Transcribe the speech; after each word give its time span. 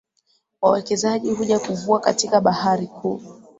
Wawekezaji 0.61 1.31
huja 1.31 1.59
kuvua 1.59 1.99
katika 1.99 2.41
bahari 2.41 2.87
kuu 2.87 3.21